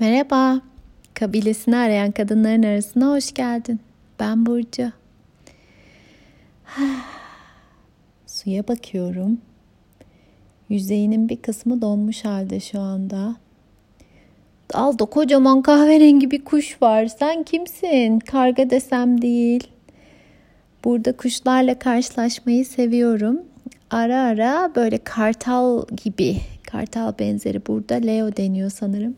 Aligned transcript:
Merhaba, 0.00 0.60
kabilesini 1.14 1.76
arayan 1.76 2.10
kadınların 2.10 2.62
arasına 2.62 3.10
hoş 3.10 3.34
geldin. 3.34 3.80
Ben 4.20 4.46
Burcu. 4.46 4.92
Suya 8.26 8.68
bakıyorum. 8.68 9.40
Yüzeyinin 10.68 11.28
bir 11.28 11.36
kısmı 11.36 11.82
donmuş 11.82 12.24
halde 12.24 12.60
şu 12.60 12.80
anda. 12.80 13.36
Dalda 14.74 15.04
kocaman 15.04 15.62
kahverengi 15.62 16.30
bir 16.30 16.44
kuş 16.44 16.82
var. 16.82 17.06
Sen 17.06 17.42
kimsin? 17.42 18.18
Karga 18.18 18.70
desem 18.70 19.22
değil. 19.22 19.68
Burada 20.84 21.16
kuşlarla 21.16 21.78
karşılaşmayı 21.78 22.66
seviyorum. 22.66 23.42
Ara 23.90 24.22
ara 24.22 24.72
böyle 24.76 24.98
kartal 24.98 25.86
gibi, 26.04 26.36
kartal 26.70 27.12
benzeri 27.18 27.66
burada 27.66 27.94
Leo 27.94 28.36
deniyor 28.36 28.70
sanırım 28.70 29.16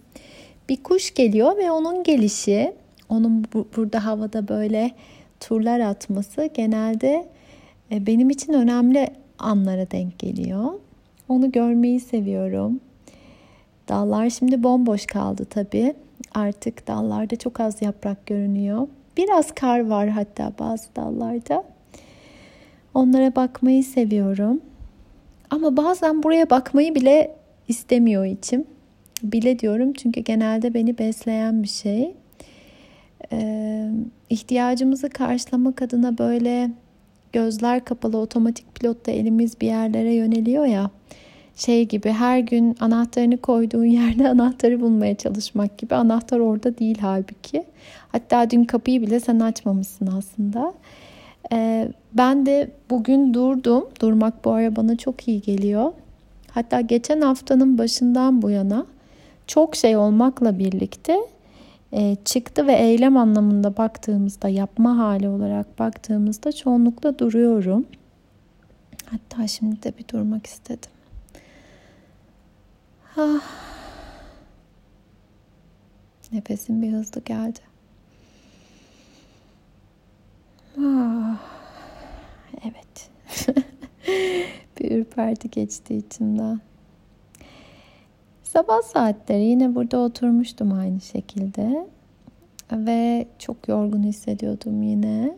bir 0.70 0.82
kuş 0.82 1.14
geliyor 1.14 1.56
ve 1.56 1.70
onun 1.70 2.02
gelişi, 2.02 2.72
onun 3.08 3.44
bu, 3.54 3.68
burada 3.76 4.04
havada 4.04 4.48
böyle 4.48 4.90
turlar 5.40 5.80
atması 5.80 6.50
genelde 6.54 7.28
e, 7.92 8.06
benim 8.06 8.30
için 8.30 8.52
önemli 8.52 9.08
anlara 9.38 9.90
denk 9.90 10.18
geliyor. 10.18 10.72
Onu 11.28 11.52
görmeyi 11.52 12.00
seviyorum. 12.00 12.80
Dallar 13.88 14.30
şimdi 14.30 14.62
bomboş 14.62 15.06
kaldı 15.06 15.44
tabii. 15.44 15.94
Artık 16.34 16.86
dallarda 16.86 17.36
çok 17.36 17.60
az 17.60 17.82
yaprak 17.82 18.26
görünüyor. 18.26 18.88
Biraz 19.16 19.54
kar 19.54 19.86
var 19.86 20.08
hatta 20.08 20.52
bazı 20.58 20.96
dallarda. 20.96 21.64
Onlara 22.94 23.36
bakmayı 23.36 23.84
seviyorum. 23.84 24.60
Ama 25.50 25.76
bazen 25.76 26.22
buraya 26.22 26.50
bakmayı 26.50 26.94
bile 26.94 27.36
istemiyor 27.68 28.24
içim. 28.24 28.64
Bile 29.22 29.58
diyorum 29.58 29.92
çünkü 29.92 30.20
genelde 30.20 30.74
beni 30.74 30.98
besleyen 30.98 31.62
bir 31.62 31.68
şey. 31.68 32.14
Ee, 33.32 33.90
ihtiyacımızı 34.30 35.10
karşılamak 35.10 35.82
adına 35.82 36.18
böyle 36.18 36.70
gözler 37.32 37.84
kapalı 37.84 38.18
otomatik 38.18 38.74
pilotta 38.74 39.10
elimiz 39.10 39.60
bir 39.60 39.66
yerlere 39.66 40.14
yöneliyor 40.14 40.66
ya. 40.66 40.90
Şey 41.56 41.88
gibi 41.88 42.10
her 42.10 42.38
gün 42.38 42.76
anahtarını 42.80 43.36
koyduğun 43.36 43.84
yerde 44.00 44.28
anahtarı 44.28 44.80
bulmaya 44.80 45.14
çalışmak 45.14 45.78
gibi. 45.78 45.94
Anahtar 45.94 46.38
orada 46.38 46.78
değil 46.78 46.98
halbuki. 47.00 47.64
Hatta 48.12 48.50
dün 48.50 48.64
kapıyı 48.64 49.02
bile 49.02 49.20
sen 49.20 49.40
açmamışsın 49.40 50.06
aslında. 50.06 50.74
Ee, 51.52 51.88
ben 52.12 52.46
de 52.46 52.70
bugün 52.90 53.34
durdum. 53.34 53.84
Durmak 54.00 54.44
bu 54.44 54.50
ara 54.50 54.76
bana 54.76 54.96
çok 54.96 55.28
iyi 55.28 55.40
geliyor. 55.40 55.92
Hatta 56.50 56.80
geçen 56.80 57.20
haftanın 57.20 57.78
başından 57.78 58.42
bu 58.42 58.50
yana 58.50 58.86
çok 59.50 59.76
şey 59.76 59.96
olmakla 59.96 60.58
birlikte 60.58 61.18
e, 61.92 62.16
çıktı 62.24 62.66
ve 62.66 62.72
eylem 62.72 63.16
anlamında 63.16 63.76
baktığımızda 63.76 64.48
yapma 64.48 64.98
hali 64.98 65.28
olarak 65.28 65.78
baktığımızda 65.78 66.52
çoğunlukla 66.52 67.18
duruyorum. 67.18 67.86
Hatta 69.06 69.46
şimdi 69.46 69.82
de 69.82 69.92
bir 69.98 70.08
durmak 70.08 70.46
istedim. 70.46 70.90
Ah. 73.16 73.40
Nefesim 76.32 76.82
bir 76.82 76.92
hızlı 76.92 77.20
geldi. 77.20 77.60
Ah. 80.78 81.38
Evet. 82.64 83.10
bir 84.80 84.90
ürperti 84.90 85.50
geçti 85.50 85.96
içimden. 85.96 86.60
Sabah 88.52 88.82
saatleri 88.82 89.44
yine 89.44 89.74
burada 89.74 89.98
oturmuştum 89.98 90.72
aynı 90.72 91.00
şekilde. 91.00 91.86
Ve 92.72 93.26
çok 93.38 93.68
yorgun 93.68 94.02
hissediyordum 94.02 94.82
yine. 94.82 95.36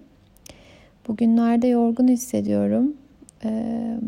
Bugünlerde 1.08 1.66
yorgun 1.66 2.08
hissediyorum. 2.08 2.96
E, 3.44 3.50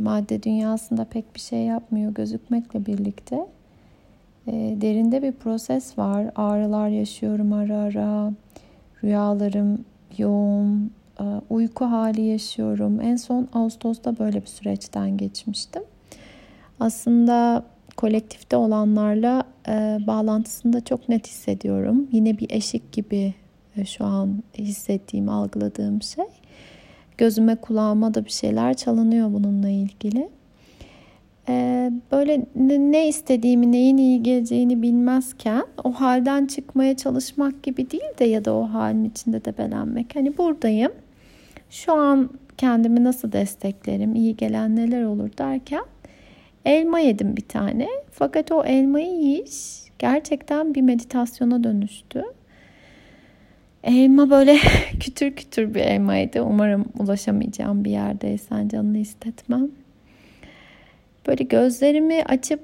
madde 0.03 0.43
dünyasında 0.43 1.04
pek 1.04 1.34
bir 1.34 1.41
şey 1.41 1.59
yapmıyor 1.59 2.14
gözükmekle 2.14 2.87
birlikte. 2.87 3.47
E, 4.47 4.53
derinde 4.81 5.22
bir 5.22 5.32
proses 5.32 5.98
var. 5.98 6.31
Ağrılar 6.37 6.88
yaşıyorum 6.88 7.53
ara 7.53 7.76
ara. 7.76 8.32
Rüyalarım 9.04 9.84
yoğun. 10.19 10.91
E, 11.20 11.25
uyku 11.50 11.84
hali 11.84 12.22
yaşıyorum. 12.22 13.00
En 13.00 13.16
son 13.16 13.48
Ağustos'ta 13.53 14.19
böyle 14.19 14.43
bir 14.43 14.47
süreçten 14.47 15.16
geçmiştim. 15.16 15.82
Aslında 16.81 17.64
kolektifte 17.97 18.56
olanlarla 18.56 19.43
e, 19.69 19.99
bağlantısını 20.06 20.81
çok 20.84 21.09
net 21.09 21.27
hissediyorum. 21.27 22.09
Yine 22.12 22.38
bir 22.38 22.50
eşik 22.50 22.93
gibi 22.93 23.34
e, 23.77 23.84
şu 23.84 24.05
an 24.05 24.43
hissettiğim, 24.59 25.28
algıladığım 25.28 26.03
şey. 26.03 26.25
Gözüme 27.19 27.56
kulağıma 27.56 28.15
da 28.15 28.25
bir 28.25 28.31
şeyler 28.31 28.75
çalınıyor 28.75 29.32
bununla 29.32 29.69
ilgili. 29.69 30.28
E, 31.49 31.91
böyle 32.12 32.47
ne 32.91 33.09
istediğimi, 33.09 33.72
neyin 33.72 33.97
iyi 33.97 34.22
geleceğini 34.22 34.82
bilmezken 34.82 35.65
o 35.84 35.93
halden 35.93 36.47
çıkmaya 36.47 36.97
çalışmak 36.97 37.62
gibi 37.62 37.91
değil 37.91 38.19
de 38.19 38.25
ya 38.25 38.44
da 38.44 38.55
o 38.55 38.62
halin 38.62 39.05
içinde 39.05 39.44
de 39.44 39.59
belenmek. 39.59 40.16
Hani 40.16 40.38
buradayım. 40.38 40.93
Şu 41.71 41.93
an 41.93 42.31
kendimi 42.56 43.05
nasıl 43.05 43.32
desteklerim, 43.32 44.15
iyi 44.15 44.37
gelen 44.37 44.76
neler 44.76 45.05
olur 45.05 45.31
derken 45.38 45.84
Elma 46.64 46.98
yedim 46.98 47.36
bir 47.36 47.48
tane. 47.48 47.88
Fakat 48.10 48.52
o 48.52 48.64
elmayı 48.64 49.12
yiyiş 49.12 49.84
gerçekten 49.98 50.75
bir 50.75 50.82
meditasyona 50.82 51.64
dönüştü. 51.64 52.25
Elma 53.84 54.30
böyle 54.30 54.56
kütür 55.00 55.30
kütür 55.36 55.75
bir 55.75 55.80
elmaydı. 55.80 56.42
Umarım 56.42 56.84
ulaşamayacağım 56.98 57.84
bir 57.84 57.91
yerdeysen 57.91 58.69
canını 58.69 58.98
istetmem. 58.98 59.69
Böyle 61.26 61.44
gözlerimi 61.44 62.22
açıp 62.25 62.60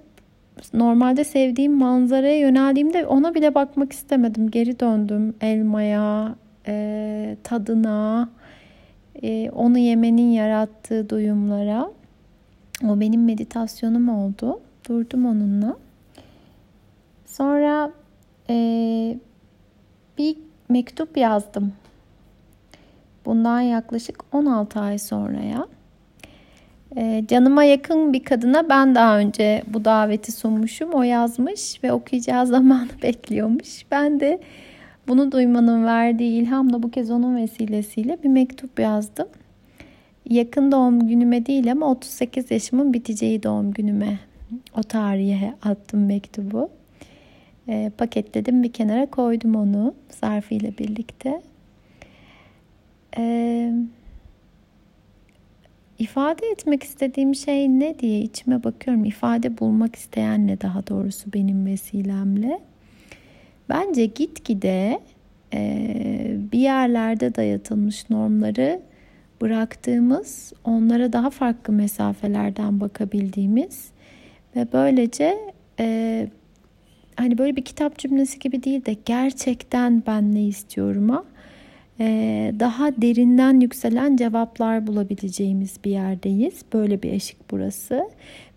normalde 0.74 1.24
sevdiğim 1.24 1.72
manzaraya 1.72 2.38
yöneldiğimde 2.38 3.06
ona 3.06 3.34
bile 3.34 3.54
bakmak 3.54 3.92
istemedim. 3.92 4.50
Geri 4.50 4.80
döndüm 4.80 5.34
elmaya, 5.40 6.34
e, 6.66 7.36
tadına, 7.42 8.30
e, 9.22 9.50
onu 9.50 9.78
yemenin 9.78 10.30
yarattığı 10.30 11.10
duyumlara. 11.10 11.90
O 12.88 13.00
benim 13.00 13.24
meditasyonum 13.24 14.08
oldu. 14.08 14.60
Durdum 14.88 15.26
onunla. 15.26 15.76
Sonra 17.26 17.92
e, 18.50 18.54
bir 20.18 20.36
mektup 20.68 21.16
yazdım. 21.16 21.72
Bundan 23.24 23.60
yaklaşık 23.60 24.34
16 24.34 24.80
ay 24.80 24.98
sonraya. 24.98 25.66
E, 26.96 27.24
canıma 27.28 27.64
yakın 27.64 28.12
bir 28.12 28.24
kadına 28.24 28.68
ben 28.68 28.94
daha 28.94 29.18
önce 29.18 29.62
bu 29.66 29.84
daveti 29.84 30.32
sunmuşum. 30.32 30.90
O 30.92 31.02
yazmış 31.02 31.84
ve 31.84 31.92
okuyacağı 31.92 32.46
zamanı 32.56 32.88
bekliyormuş. 33.02 33.86
Ben 33.90 34.20
de 34.20 34.40
bunu 35.08 35.32
duymanın 35.32 35.84
verdiği 35.84 36.42
ilhamla 36.42 36.82
bu 36.82 36.90
kez 36.90 37.10
onun 37.10 37.36
vesilesiyle 37.36 38.18
bir 38.22 38.28
mektup 38.28 38.80
yazdım 38.80 39.28
yakın 40.30 40.72
doğum 40.72 41.08
günüme 41.08 41.46
değil 41.46 41.72
ama 41.72 41.90
38 41.90 42.50
yaşımın 42.50 42.92
biteceği 42.92 43.42
doğum 43.42 43.72
günüme 43.72 44.18
o 44.78 44.82
tarihe 44.82 45.54
attım 45.62 46.06
mektubu. 46.06 46.70
E, 47.68 47.90
paketledim 47.98 48.62
bir 48.62 48.72
kenara 48.72 49.06
koydum 49.06 49.54
onu 49.54 49.94
zarfıyla 50.20 50.70
birlikte. 50.78 51.42
E, 53.16 53.72
ifade 55.98 56.46
etmek 56.46 56.82
istediğim 56.82 57.34
şey 57.34 57.68
ne 57.68 57.98
diye 57.98 58.20
içime 58.20 58.64
bakıyorum. 58.64 59.04
İfade 59.04 59.58
bulmak 59.58 59.96
isteyenle 59.96 60.60
daha 60.60 60.86
doğrusu 60.86 61.32
benim 61.32 61.66
vesilemle. 61.66 62.60
Bence 63.68 64.06
gitgide 64.06 65.00
e, 65.54 66.36
bir 66.52 66.58
yerlerde 66.58 67.34
dayatılmış 67.34 68.10
normları 68.10 68.80
bıraktığımız, 69.40 70.52
onlara 70.64 71.12
daha 71.12 71.30
farklı 71.30 71.72
mesafelerden 71.72 72.80
bakabildiğimiz 72.80 73.90
ve 74.56 74.66
böylece 74.72 75.38
e, 75.80 76.28
hani 77.16 77.38
böyle 77.38 77.56
bir 77.56 77.64
kitap 77.64 77.98
cümlesi 77.98 78.38
gibi 78.38 78.62
değil 78.62 78.84
de 78.84 78.96
gerçekten 79.04 80.02
ben 80.06 80.34
ne 80.34 80.44
istiyorum'a 80.44 81.24
e, 82.00 82.52
daha 82.60 83.02
derinden 83.02 83.60
yükselen 83.60 84.16
cevaplar 84.16 84.86
bulabileceğimiz 84.86 85.76
bir 85.84 85.90
yerdeyiz. 85.90 86.62
Böyle 86.72 87.02
bir 87.02 87.12
eşik 87.12 87.50
burası 87.50 88.10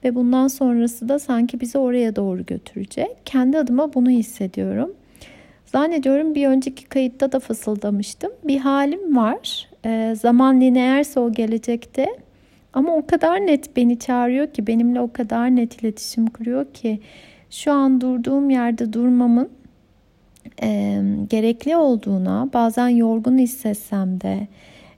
ve 0.04 0.16
bundan 0.16 0.48
sonrası 0.48 1.10
da 1.10 1.20
sanki 1.20 1.60
bizi 1.60 1.78
oraya 1.78 2.16
doğru 2.16 2.46
götürecek. 2.46 3.18
Kendi 3.26 3.58
adıma 3.58 3.94
bunu 3.94 4.10
hissediyorum. 4.10 4.94
Zannediyorum 5.66 6.36
bir 6.36 6.48
önceki 6.48 6.86
kayıtta 6.86 7.32
da 7.32 7.40
fısıldamıştım. 7.40 8.32
Bir 8.44 8.60
halim 8.60 9.18
var 9.18 9.73
e, 9.86 10.16
zaman 10.16 10.62
lineerse 10.62 11.20
o 11.20 11.32
gelecekte 11.32 12.08
ama 12.74 12.96
o 12.96 13.06
kadar 13.06 13.48
net 13.48 13.76
beni 13.76 14.00
çağırıyor 14.00 14.48
ki 14.48 14.68
benimle 14.68 15.02
o 15.02 15.14
kadar 15.14 15.56
net 15.56 15.82
iletişim 15.82 16.28
kuruyor 16.28 16.66
ki 16.74 17.00
şu 17.50 17.72
an 17.72 18.02
durduğum 18.02 18.50
yerde 18.50 18.94
durmamın 18.94 19.50
e, 20.64 21.02
gerekli 21.30 21.76
olduğuna 21.76 22.50
bazen 22.54 22.88
yorgun 22.88 23.38
hissetsem 23.38 24.22
de 24.22 24.48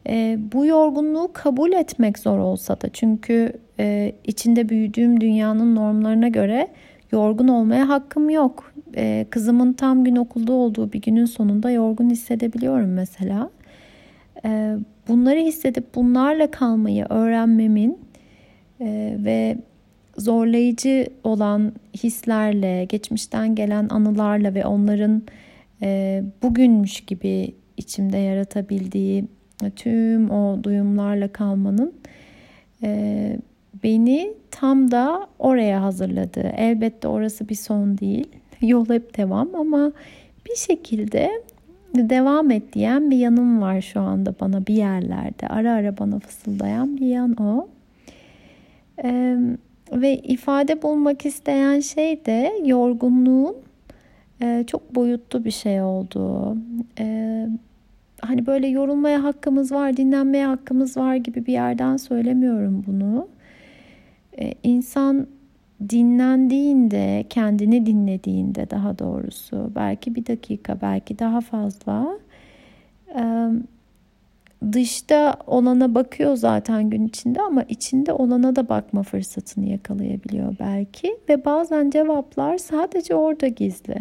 e, 0.10 0.40
bu 0.54 0.66
yorgunluğu 0.66 1.30
kabul 1.34 1.72
etmek 1.72 2.20
zor 2.20 2.40
olsa 2.40 2.82
da 2.82 2.90
çünkü 2.90 3.54
e, 3.80 4.16
içinde 4.24 4.70
büyüdüğüm 4.70 5.22
dünyanın 5.22 5.76
normlarına 5.76 6.28
göre 6.28 6.68
yorgun 7.12 7.48
olmaya 7.48 7.90
hakkım 7.90 8.30
yok. 8.30 8.74
E, 8.96 9.26
kızımın 9.30 9.74
tam 9.74 10.04
gün 10.04 10.16
okulda 10.16 10.54
olduğu 10.54 10.94
bir 10.94 11.02
günün 11.02 11.26
sonunda 11.26 11.72
yorgun 11.72 12.10
hissedebiliyorum 12.10 12.94
mesela. 12.94 13.50
E, 14.46 14.76
bunları 15.08 15.40
hissedip 15.40 15.96
bunlarla 15.96 16.52
kalmayı 16.52 17.06
öğrenmemin 17.10 18.00
e, 18.82 19.18
ve 19.20 19.58
zorlayıcı 20.18 21.08
olan 21.24 21.74
hislerle, 22.04 22.86
geçmişten 22.86 23.56
gelen 23.56 23.90
anılarla 23.90 24.54
ve 24.54 24.66
onların 24.66 25.24
e, 25.82 26.24
bugünmüş 26.44 27.02
gibi 27.02 27.56
içimde 27.78 28.18
yaratabildiği 28.18 29.26
tüm 29.76 30.32
o 30.32 30.64
duyumlarla 30.64 31.28
kalmanın 31.28 31.94
e, 32.84 33.40
beni 33.84 34.34
tam 34.52 34.92
da 34.92 35.28
oraya 35.40 35.82
hazırladı. 35.82 36.54
Elbette 36.58 37.08
orası 37.08 37.50
bir 37.50 37.56
son 37.56 37.98
değil. 37.98 38.28
Yol 38.62 38.90
hep 38.90 39.18
devam 39.18 39.56
ama 39.56 39.92
bir 40.50 40.56
şekilde 40.56 41.32
devam 42.10 42.52
et 42.52 42.74
diyen 42.74 43.12
bir 43.12 43.18
yanım 43.18 43.62
var 43.62 43.82
şu 43.82 44.00
anda 44.00 44.34
bana 44.42 44.68
bir 44.68 44.74
yerlerde. 44.74 45.48
Ara 45.48 45.74
ara 45.74 45.98
bana 45.98 46.20
fısıldayan 46.20 46.98
bir 46.98 47.08
yan 47.08 47.36
o. 47.42 47.68
Ee, 49.04 49.38
ve 49.92 50.18
ifade 50.18 50.82
bulmak 50.82 51.26
isteyen 51.26 51.80
şey 51.80 52.26
de 52.26 52.54
yorgunluğun 52.66 53.56
e, 54.42 54.64
çok 54.68 54.96
boyutlu 54.96 55.46
bir 55.46 55.52
şey 55.52 55.82
olduğu. 55.82 56.58
E, 57.00 57.48
hani 58.22 58.46
böyle 58.46 58.68
yorulmaya 58.68 59.24
hakkımız 59.24 59.72
var, 59.72 59.98
dinlenmeye 59.98 60.46
hakkımız 60.46 60.98
var 60.98 61.16
gibi 61.16 61.46
bir 61.46 61.54
yerden 61.54 61.98
söylemiyorum 61.98 62.84
bunu. 62.88 63.28
E, 64.40 64.54
insan 64.64 65.28
dinlendiğinde, 65.90 67.26
kendini 67.30 67.86
dinlediğinde 67.86 68.70
daha 68.70 69.00
doğrusu 69.00 69.72
belki 69.76 70.16
bir 70.16 70.26
dakika, 70.26 70.82
belki 70.82 71.20
daha 71.20 71.42
fazla 71.42 72.18
dışta 74.72 75.38
olana 75.48 75.96
bakıyor 75.96 76.36
zaten 76.36 76.90
gün 76.90 77.08
içinde 77.08 77.42
ama 77.42 77.64
içinde 77.64 78.14
olana 78.14 78.56
da 78.56 78.70
bakma 78.70 79.04
fırsatını 79.04 79.66
yakalayabiliyor 79.66 80.56
belki 80.60 81.18
ve 81.30 81.46
bazen 81.46 81.90
cevaplar 81.90 82.58
sadece 82.58 83.16
orada 83.16 83.48
gizli. 83.48 83.98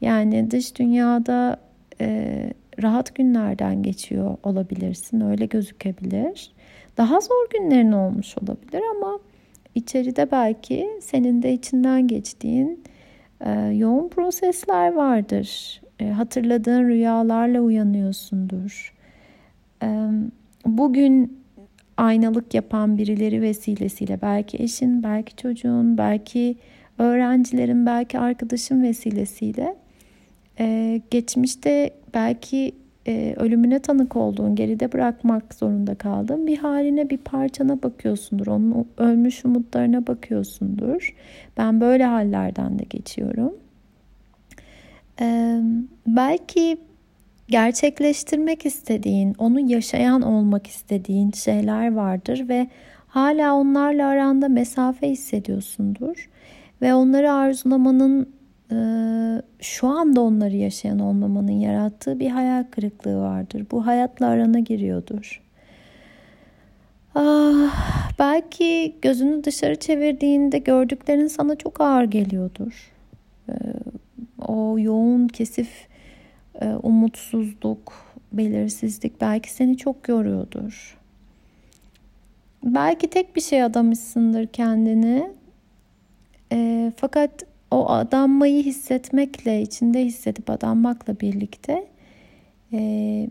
Yani 0.00 0.50
dış 0.50 0.78
dünyada 0.78 1.56
e, 2.00 2.52
rahat 2.82 3.14
günlerden 3.14 3.82
geçiyor 3.82 4.36
olabilirsin. 4.42 5.20
Öyle 5.20 5.46
gözükebilir. 5.46 6.52
Daha 6.96 7.20
zor 7.20 7.50
günlerin 7.50 7.92
olmuş 7.92 8.38
olabilir 8.38 8.82
ama 8.96 9.18
içeride 9.74 10.30
belki 10.30 10.88
senin 11.00 11.42
de 11.42 11.52
içinden 11.52 12.08
geçtiğin 12.08 12.84
e, 13.40 13.50
yoğun 13.60 14.08
prosesler 14.08 14.92
vardır. 14.92 15.80
E, 16.00 16.08
hatırladığın 16.08 16.88
rüyalarla 16.88 17.60
uyanıyorsundur. 17.60 18.94
E, 19.82 20.08
bugün 20.66 21.38
aynalık 21.96 22.54
yapan 22.54 22.98
birileri 22.98 23.42
vesilesiyle 23.42 24.18
belki 24.22 24.62
eşin, 24.62 25.02
belki 25.02 25.36
çocuğun, 25.36 25.98
belki 25.98 26.56
öğrencilerin, 26.98 27.86
belki 27.86 28.18
arkadaşın 28.18 28.82
vesilesiyle 28.82 29.76
ee, 30.60 31.00
geçmişte 31.10 31.90
belki 32.14 32.74
e, 33.08 33.34
ölümüne 33.36 33.78
tanık 33.78 34.16
olduğun, 34.16 34.54
geride 34.54 34.92
bırakmak 34.92 35.54
zorunda 35.54 35.94
kaldığın 35.94 36.46
bir 36.46 36.58
haline, 36.58 37.10
bir 37.10 37.18
parçana 37.18 37.82
bakıyorsundur. 37.82 38.46
Onun 38.46 38.88
ölmüş 38.98 39.44
umutlarına 39.44 40.06
bakıyorsundur. 40.06 41.14
Ben 41.56 41.80
böyle 41.80 42.04
hallerden 42.04 42.78
de 42.78 42.84
geçiyorum. 42.90 43.54
Ee, 45.20 45.60
belki 46.06 46.78
gerçekleştirmek 47.48 48.66
istediğin, 48.66 49.34
onu 49.38 49.60
yaşayan 49.60 50.22
olmak 50.22 50.66
istediğin 50.66 51.30
şeyler 51.30 51.92
vardır 51.92 52.48
ve 52.48 52.68
hala 53.06 53.54
onlarla 53.54 54.06
aranda 54.06 54.48
mesafe 54.48 55.10
hissediyorsundur 55.10 56.30
ve 56.82 56.94
onları 56.94 57.32
arzulamanın 57.32 58.37
şu 59.60 59.86
anda 59.88 60.20
onları 60.20 60.56
yaşayan 60.56 60.98
olmamanın 60.98 61.52
yarattığı 61.52 62.20
bir 62.20 62.30
hayal 62.30 62.64
kırıklığı 62.70 63.20
vardır. 63.20 63.66
Bu 63.70 63.86
hayatla 63.86 64.26
arana 64.26 64.58
giriyordur. 64.58 65.42
Ah, 67.14 68.10
belki 68.18 68.96
gözünü 69.02 69.44
dışarı 69.44 69.76
çevirdiğinde 69.76 70.58
gördüklerin 70.58 71.26
sana 71.26 71.56
çok 71.56 71.80
ağır 71.80 72.04
geliyordur. 72.04 72.92
Ee, 73.48 73.52
o 74.46 74.78
yoğun 74.78 75.28
kesif 75.28 75.88
e, 76.60 76.68
umutsuzluk, 76.68 77.92
belirsizlik 78.32 79.20
belki 79.20 79.52
seni 79.52 79.76
çok 79.76 80.08
yoruyordur. 80.08 80.98
Belki 82.64 83.10
tek 83.10 83.36
bir 83.36 83.40
şey 83.40 83.62
adamışsındır 83.62 84.46
kendini. 84.46 85.30
E, 86.52 86.92
fakat 86.96 87.47
o 87.70 87.90
adanmayı 87.90 88.62
hissetmekle, 88.62 89.62
içinde 89.62 90.04
hissedip 90.04 90.50
adanmakla 90.50 91.20
birlikte 91.20 91.86
e, 92.72 93.30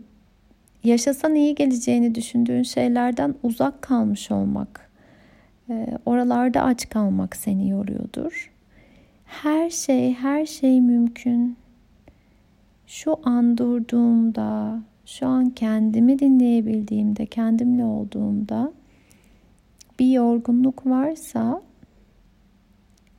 yaşasan 0.84 1.34
iyi 1.34 1.54
geleceğini 1.54 2.14
düşündüğün 2.14 2.62
şeylerden 2.62 3.34
uzak 3.42 3.82
kalmış 3.82 4.30
olmak, 4.30 4.90
e, 5.70 5.86
oralarda 6.06 6.62
aç 6.62 6.88
kalmak 6.88 7.36
seni 7.36 7.68
yoruyordur. 7.68 8.52
Her 9.24 9.70
şey, 9.70 10.14
her 10.14 10.46
şey 10.46 10.80
mümkün. 10.80 11.56
Şu 12.86 13.16
an 13.24 13.58
durduğumda, 13.58 14.82
şu 15.06 15.26
an 15.26 15.50
kendimi 15.50 16.18
dinleyebildiğimde, 16.18 17.26
kendimle 17.26 17.84
olduğumda 17.84 18.72
bir 19.98 20.10
yorgunluk 20.12 20.86
varsa 20.86 21.62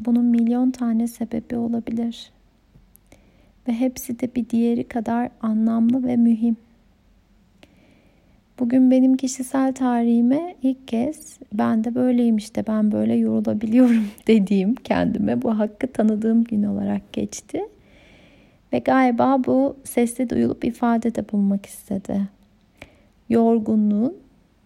bunun 0.09 0.25
milyon 0.25 0.71
tane 0.71 1.07
sebebi 1.07 1.56
olabilir. 1.56 2.31
Ve 3.67 3.73
hepsi 3.73 4.19
de 4.19 4.35
bir 4.35 4.50
diğeri 4.50 4.83
kadar 4.83 5.30
anlamlı 5.42 6.04
ve 6.04 6.16
mühim. 6.16 6.57
Bugün 8.59 8.92
benim 8.92 9.18
kişisel 9.18 9.73
tarihime 9.73 10.56
ilk 10.63 10.87
kez 10.87 11.39
ben 11.54 11.83
de 11.83 11.95
böyleyim 11.95 12.37
işte 12.37 12.63
ben 12.68 12.92
böyle 12.92 13.16
yorulabiliyorum 13.16 14.07
dediğim 14.28 14.75
kendime 14.75 15.42
bu 15.42 15.59
hakkı 15.59 15.87
tanıdığım 15.87 16.44
gün 16.44 16.63
olarak 16.63 17.13
geçti. 17.13 17.61
Ve 18.73 18.80
galiba 18.80 19.44
bu 19.45 19.75
sesli 19.83 20.30
duyulup 20.30 20.66
ifade 20.66 21.16
de 21.16 21.31
bulmak 21.31 21.66
istedi. 21.66 22.21
Yorgunluğun 23.30 24.18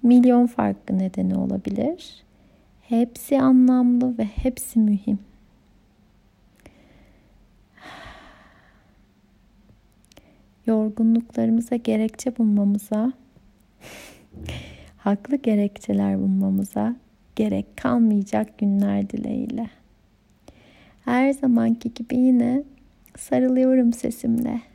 milyon 0.04 0.48
farklı 0.48 1.00
nedeni 1.00 1.36
olabilir. 1.36 2.24
Hepsi 2.82 3.40
anlamlı 3.42 4.18
ve 4.18 4.24
hepsi 4.24 4.80
mühim. 4.80 5.20
Yorgunluklarımıza 10.66 11.76
gerekçe 11.76 12.38
bulmamıza, 12.38 13.14
haklı 14.98 15.36
gerekçeler 15.36 16.20
bulmamıza 16.20 16.96
gerek 17.36 17.78
kalmayacak 17.78 18.58
günler 18.58 19.10
dileğiyle. 19.10 19.70
Her 21.06 21.34
zamanki 21.34 21.94
gibi 21.94 22.18
yine 22.18 22.64
sarılıyorum 23.18 23.94
sesimle. 23.94 24.73